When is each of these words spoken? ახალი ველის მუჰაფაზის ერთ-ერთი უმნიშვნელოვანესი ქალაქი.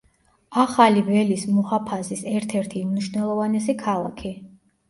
ახალი 0.61 1.03
ველის 1.09 1.43
მუჰაფაზის 1.57 2.23
ერთ-ერთი 2.31 2.81
უმნიშვნელოვანესი 2.89 3.77
ქალაქი. 3.87 4.37